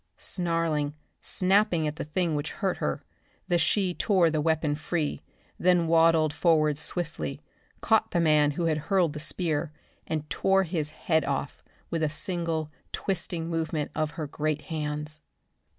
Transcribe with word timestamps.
Snarling, 0.17 0.95
snapping 1.21 1.85
at 1.85 1.97
the 1.97 2.05
thing 2.05 2.33
which 2.33 2.53
hurt 2.53 2.77
her, 2.77 3.03
the 3.47 3.59
she 3.59 3.93
tore 3.93 4.31
the 4.31 4.41
weapon 4.41 4.73
free 4.73 5.21
then 5.59 5.85
waddled 5.85 6.33
forward 6.33 6.79
swiftly, 6.79 7.39
caught 7.81 8.09
the 8.09 8.19
man 8.19 8.49
who 8.49 8.63
had 8.65 8.79
hurled 8.89 9.13
the 9.13 9.19
spear, 9.19 9.71
and 10.07 10.27
tore 10.27 10.63
his 10.63 10.89
head 10.89 11.23
off 11.25 11.63
with 11.91 12.01
a 12.01 12.09
single 12.09 12.71
twisting 12.91 13.47
movement 13.47 13.91
of 13.93 14.09
her 14.17 14.25
great 14.25 14.63
hands. 14.73 15.21